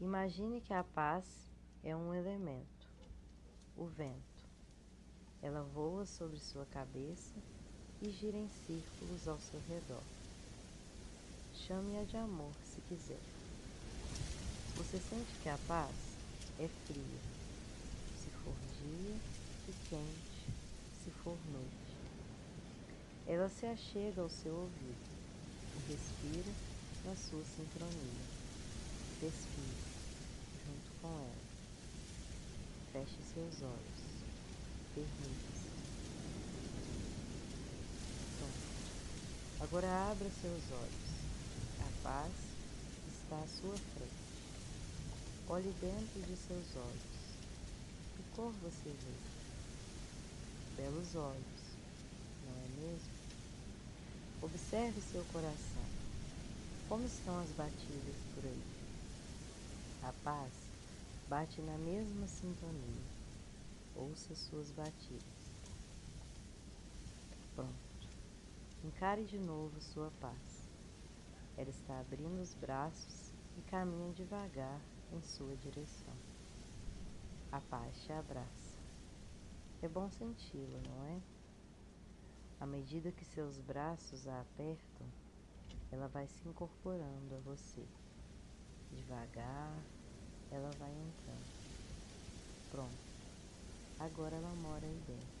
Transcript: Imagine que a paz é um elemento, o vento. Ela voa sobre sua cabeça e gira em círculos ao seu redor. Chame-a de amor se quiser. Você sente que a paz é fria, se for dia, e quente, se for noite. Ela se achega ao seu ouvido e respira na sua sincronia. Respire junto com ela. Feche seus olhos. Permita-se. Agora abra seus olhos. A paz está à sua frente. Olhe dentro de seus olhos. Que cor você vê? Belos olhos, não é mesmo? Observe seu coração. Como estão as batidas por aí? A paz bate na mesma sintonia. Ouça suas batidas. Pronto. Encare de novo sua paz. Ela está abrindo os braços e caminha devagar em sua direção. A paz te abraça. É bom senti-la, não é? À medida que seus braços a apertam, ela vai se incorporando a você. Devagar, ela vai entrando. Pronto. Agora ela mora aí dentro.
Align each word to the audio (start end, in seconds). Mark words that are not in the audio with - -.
Imagine 0.00 0.60
que 0.60 0.72
a 0.72 0.84
paz 0.84 1.24
é 1.82 1.94
um 1.94 2.14
elemento, 2.14 2.86
o 3.76 3.84
vento. 3.86 4.48
Ela 5.42 5.64
voa 5.74 6.06
sobre 6.06 6.38
sua 6.38 6.64
cabeça 6.66 7.34
e 8.00 8.08
gira 8.10 8.36
em 8.36 8.48
círculos 8.48 9.26
ao 9.26 9.40
seu 9.40 9.58
redor. 9.68 10.02
Chame-a 11.52 12.04
de 12.04 12.16
amor 12.16 12.52
se 12.62 12.80
quiser. 12.82 13.18
Você 14.76 14.98
sente 15.00 15.32
que 15.42 15.48
a 15.48 15.58
paz 15.66 15.96
é 16.60 16.68
fria, 16.68 17.20
se 18.14 18.30
for 18.44 18.54
dia, 18.80 19.16
e 19.68 19.72
quente, 19.90 20.46
se 21.02 21.10
for 21.10 21.36
noite. 21.52 21.98
Ela 23.26 23.48
se 23.48 23.66
achega 23.66 24.22
ao 24.22 24.30
seu 24.30 24.54
ouvido 24.54 25.10
e 25.74 25.92
respira 25.92 26.52
na 27.04 27.16
sua 27.16 27.42
sincronia. 27.42 28.37
Respire 29.20 29.82
junto 30.64 31.00
com 31.02 31.08
ela. 31.08 31.48
Feche 32.92 33.16
seus 33.34 33.62
olhos. 33.62 34.00
Permita-se. 34.94 35.68
Agora 39.60 39.88
abra 40.12 40.30
seus 40.40 40.62
olhos. 40.70 41.08
A 41.80 42.02
paz 42.04 42.32
está 43.08 43.36
à 43.36 43.46
sua 43.48 43.76
frente. 43.76 44.28
Olhe 45.48 45.74
dentro 45.80 46.20
de 46.22 46.36
seus 46.36 46.76
olhos. 46.76 47.18
Que 48.14 48.22
cor 48.36 48.52
você 48.62 48.90
vê? 48.90 49.28
Belos 50.76 51.16
olhos, 51.16 51.62
não 52.46 52.52
é 52.54 52.68
mesmo? 52.80 53.18
Observe 54.42 55.00
seu 55.00 55.24
coração. 55.32 55.82
Como 56.88 57.04
estão 57.04 57.40
as 57.40 57.50
batidas 57.50 58.14
por 58.34 58.44
aí? 58.44 58.87
A 60.00 60.12
paz 60.12 60.54
bate 61.28 61.60
na 61.60 61.76
mesma 61.76 62.26
sintonia. 62.28 63.04
Ouça 63.96 64.32
suas 64.34 64.70
batidas. 64.70 65.52
Pronto. 67.54 68.08
Encare 68.84 69.24
de 69.24 69.38
novo 69.38 69.80
sua 69.80 70.12
paz. 70.20 70.68
Ela 71.56 71.70
está 71.70 71.98
abrindo 71.98 72.40
os 72.40 72.54
braços 72.54 73.32
e 73.56 73.62
caminha 73.62 74.12
devagar 74.12 74.80
em 75.12 75.20
sua 75.20 75.56
direção. 75.56 76.14
A 77.50 77.60
paz 77.60 78.00
te 78.04 78.12
abraça. 78.12 78.78
É 79.82 79.88
bom 79.88 80.08
senti-la, 80.10 80.80
não 80.88 81.06
é? 81.06 81.20
À 82.60 82.66
medida 82.66 83.10
que 83.10 83.24
seus 83.24 83.60
braços 83.60 84.28
a 84.28 84.40
apertam, 84.40 85.06
ela 85.90 86.06
vai 86.06 86.28
se 86.28 86.48
incorporando 86.48 87.34
a 87.34 87.38
você. 87.40 87.84
Devagar, 88.90 89.86
ela 90.50 90.70
vai 90.74 90.92
entrando. 90.92 91.48
Pronto. 92.70 92.98
Agora 93.98 94.36
ela 94.36 94.54
mora 94.54 94.86
aí 94.86 95.00
dentro. 95.00 95.37